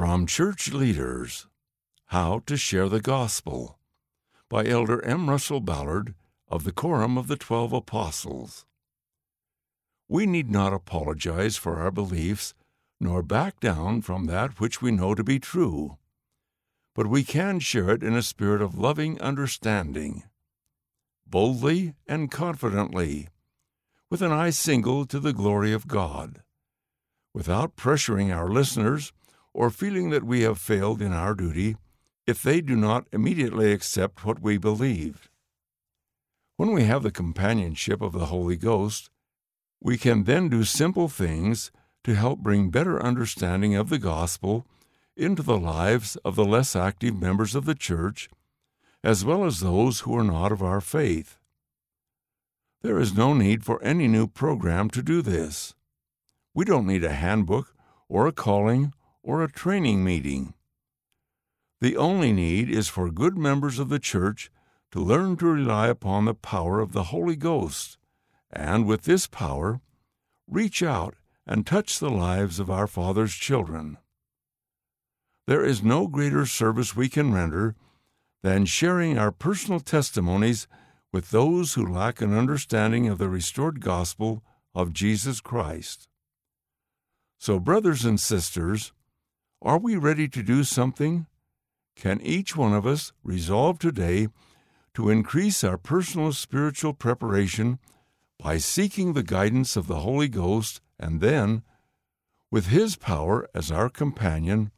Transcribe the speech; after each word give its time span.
From 0.00 0.24
Church 0.24 0.72
Leaders 0.72 1.46
How 2.06 2.38
to 2.46 2.56
Share 2.56 2.88
the 2.88 3.02
Gospel 3.02 3.78
by 4.48 4.64
Elder 4.64 5.04
M. 5.04 5.28
Russell 5.28 5.60
Ballard 5.60 6.14
of 6.48 6.64
the 6.64 6.72
Quorum 6.72 7.18
of 7.18 7.28
the 7.28 7.36
Twelve 7.36 7.74
Apostles. 7.74 8.64
We 10.08 10.24
need 10.24 10.50
not 10.50 10.72
apologize 10.72 11.58
for 11.58 11.76
our 11.76 11.90
beliefs, 11.90 12.54
nor 12.98 13.22
back 13.22 13.60
down 13.60 14.00
from 14.00 14.24
that 14.24 14.58
which 14.58 14.80
we 14.80 14.90
know 14.90 15.14
to 15.14 15.22
be 15.22 15.38
true, 15.38 15.98
but 16.94 17.06
we 17.06 17.22
can 17.22 17.60
share 17.60 17.90
it 17.90 18.02
in 18.02 18.14
a 18.14 18.22
spirit 18.22 18.62
of 18.62 18.78
loving 18.78 19.20
understanding, 19.20 20.22
boldly 21.26 21.92
and 22.06 22.30
confidently, 22.30 23.28
with 24.08 24.22
an 24.22 24.32
eye 24.32 24.48
single 24.48 25.04
to 25.04 25.20
the 25.20 25.34
glory 25.34 25.74
of 25.74 25.86
God, 25.86 26.40
without 27.34 27.76
pressuring 27.76 28.34
our 28.34 28.48
listeners 28.48 29.12
or 29.52 29.70
feeling 29.70 30.10
that 30.10 30.24
we 30.24 30.42
have 30.42 30.58
failed 30.58 31.02
in 31.02 31.12
our 31.12 31.34
duty 31.34 31.76
if 32.26 32.42
they 32.42 32.60
do 32.60 32.76
not 32.76 33.06
immediately 33.12 33.72
accept 33.72 34.24
what 34.24 34.40
we 34.40 34.56
believed. 34.56 35.28
When 36.56 36.72
we 36.72 36.84
have 36.84 37.02
the 37.02 37.10
companionship 37.10 38.02
of 38.02 38.12
the 38.12 38.26
Holy 38.26 38.56
Ghost, 38.56 39.10
we 39.80 39.96
can 39.96 40.24
then 40.24 40.48
do 40.48 40.64
simple 40.64 41.08
things 41.08 41.72
to 42.04 42.14
help 42.14 42.40
bring 42.40 42.70
better 42.70 43.02
understanding 43.02 43.74
of 43.74 43.88
the 43.88 43.98
gospel 43.98 44.66
into 45.16 45.42
the 45.42 45.58
lives 45.58 46.16
of 46.16 46.36
the 46.36 46.44
less 46.44 46.76
active 46.76 47.20
members 47.20 47.54
of 47.54 47.64
the 47.64 47.74
church, 47.74 48.28
as 49.02 49.24
well 49.24 49.44
as 49.44 49.60
those 49.60 50.00
who 50.00 50.16
are 50.16 50.24
not 50.24 50.52
of 50.52 50.62
our 50.62 50.80
faith. 50.80 51.38
There 52.82 52.98
is 52.98 53.14
no 53.14 53.34
need 53.34 53.64
for 53.64 53.82
any 53.82 54.08
new 54.08 54.26
program 54.26 54.88
to 54.90 55.02
do 55.02 55.20
this. 55.20 55.74
We 56.54 56.64
don't 56.64 56.86
need 56.86 57.04
a 57.04 57.12
handbook 57.12 57.74
or 58.08 58.26
a 58.26 58.32
calling 58.32 58.94
or 59.22 59.42
a 59.42 59.50
training 59.50 60.04
meeting. 60.04 60.54
The 61.80 61.96
only 61.96 62.32
need 62.32 62.68
is 62.70 62.88
for 62.88 63.10
good 63.10 63.36
members 63.36 63.78
of 63.78 63.88
the 63.88 63.98
church 63.98 64.50
to 64.92 65.00
learn 65.00 65.36
to 65.36 65.46
rely 65.46 65.88
upon 65.88 66.24
the 66.24 66.34
power 66.34 66.80
of 66.80 66.92
the 66.92 67.04
Holy 67.04 67.36
Ghost, 67.36 67.96
and 68.50 68.86
with 68.86 69.02
this 69.02 69.26
power, 69.26 69.80
reach 70.48 70.82
out 70.82 71.14
and 71.46 71.66
touch 71.66 71.98
the 71.98 72.10
lives 72.10 72.58
of 72.58 72.70
our 72.70 72.86
Father's 72.86 73.34
children. 73.34 73.96
There 75.46 75.64
is 75.64 75.82
no 75.82 76.06
greater 76.06 76.46
service 76.46 76.94
we 76.94 77.08
can 77.08 77.32
render 77.32 77.74
than 78.42 78.64
sharing 78.66 79.18
our 79.18 79.32
personal 79.32 79.80
testimonies 79.80 80.66
with 81.12 81.30
those 81.30 81.74
who 81.74 81.86
lack 81.86 82.20
an 82.20 82.36
understanding 82.36 83.08
of 83.08 83.18
the 83.18 83.28
restored 83.28 83.80
gospel 83.80 84.42
of 84.74 84.92
Jesus 84.92 85.40
Christ. 85.40 86.08
So, 87.38 87.58
brothers 87.58 88.04
and 88.04 88.20
sisters, 88.20 88.92
are 89.62 89.78
we 89.78 89.96
ready 89.96 90.28
to 90.28 90.42
do 90.42 90.64
something? 90.64 91.26
Can 91.94 92.20
each 92.22 92.56
one 92.56 92.72
of 92.72 92.86
us 92.86 93.12
resolve 93.22 93.78
today 93.78 94.28
to 94.94 95.10
increase 95.10 95.62
our 95.62 95.76
personal 95.76 96.32
spiritual 96.32 96.94
preparation 96.94 97.78
by 98.38 98.56
seeking 98.56 99.12
the 99.12 99.22
guidance 99.22 99.76
of 99.76 99.86
the 99.86 100.00
Holy 100.00 100.28
Ghost 100.28 100.80
and 100.98 101.20
then, 101.20 101.62
with 102.50 102.68
His 102.68 102.96
power 102.96 103.48
as 103.54 103.70
our 103.70 103.90
companion, 103.90 104.70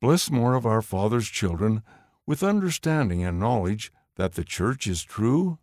bless 0.00 0.30
more 0.30 0.54
of 0.54 0.64
our 0.64 0.80
Father's 0.80 1.28
children 1.28 1.82
with 2.24 2.42
understanding 2.42 3.24
and 3.24 3.40
knowledge 3.40 3.92
that 4.14 4.34
the 4.34 4.44
Church 4.44 4.86
is 4.86 5.02
true? 5.02 5.58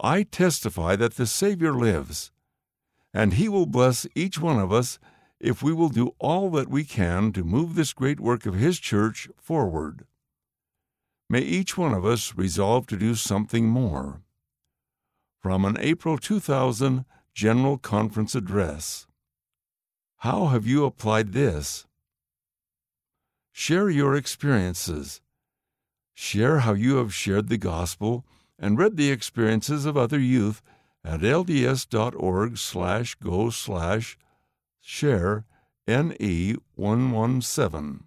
I 0.00 0.24
testify 0.24 0.96
that 0.96 1.14
the 1.14 1.28
Savior 1.28 1.72
lives, 1.72 2.32
and 3.14 3.34
He 3.34 3.48
will 3.48 3.66
bless 3.66 4.06
each 4.16 4.40
one 4.40 4.58
of 4.58 4.72
us 4.72 4.98
if 5.42 5.60
we 5.60 5.72
will 5.72 5.88
do 5.88 6.14
all 6.20 6.50
that 6.50 6.68
we 6.68 6.84
can 6.84 7.32
to 7.32 7.42
move 7.42 7.74
this 7.74 7.92
great 7.92 8.20
work 8.20 8.46
of 8.46 8.54
His 8.54 8.78
church 8.78 9.28
forward. 9.36 10.06
May 11.28 11.40
each 11.40 11.76
one 11.76 11.92
of 11.92 12.04
us 12.04 12.36
resolve 12.36 12.86
to 12.86 12.96
do 12.96 13.16
something 13.16 13.66
more. 13.66 14.22
From 15.40 15.64
an 15.64 15.76
April 15.80 16.16
2000 16.16 17.04
General 17.34 17.76
Conference 17.76 18.36
Address 18.36 19.08
How 20.18 20.46
have 20.46 20.64
you 20.64 20.84
applied 20.84 21.32
this? 21.32 21.86
Share 23.50 23.90
your 23.90 24.14
experiences. 24.14 25.20
Share 26.14 26.60
how 26.60 26.74
you 26.74 26.96
have 26.96 27.12
shared 27.12 27.48
the 27.48 27.58
gospel 27.58 28.24
and 28.58 28.78
read 28.78 28.96
the 28.96 29.10
experiences 29.10 29.86
of 29.86 29.96
other 29.96 30.20
youth 30.20 30.62
at 31.04 31.20
lds.org 31.20 32.58
slash 32.58 33.16
go 33.16 33.50
slash 33.50 34.16
share 34.82 35.46
NE117. 35.88 38.00